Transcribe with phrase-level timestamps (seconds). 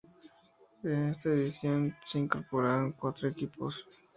[0.83, 3.85] En esta edición se incorporaron cuatro equipos.